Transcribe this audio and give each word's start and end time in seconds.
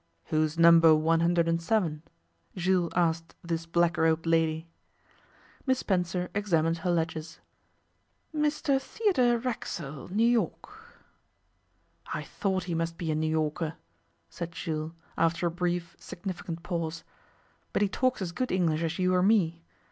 'Who's 0.29 0.57
Number 0.57 0.95
107?' 0.95 2.01
Jules 2.55 2.91
asked 2.95 3.35
this 3.43 3.67
black 3.67 3.97
robed 3.97 4.25
lady. 4.25 4.67
Miss 5.67 5.77
Spencer 5.77 6.31
examined 6.33 6.79
her 6.79 6.89
ledgers. 6.89 7.39
'Mr 8.35 8.81
Theodore 8.81 9.37
Racksole, 9.37 10.07
New 10.07 10.25
York.' 10.27 10.95
'I 12.15 12.23
thought 12.23 12.63
he 12.63 12.73
must 12.73 12.97
be 12.97 13.11
a 13.11 13.15
New 13.15 13.29
Yorker,' 13.29 13.75
said 14.27 14.53
Jules, 14.53 14.93
after 15.19 15.45
a 15.45 15.51
brief, 15.51 15.95
significant 15.99 16.63
pause, 16.63 17.03
'but 17.71 17.83
he 17.83 17.87
talks 17.87 18.23
as 18.23 18.31
good 18.31 18.51
English 18.51 18.81
as 18.81 18.97
you 18.97 19.13
or 19.13 19.21
me. 19.21 19.61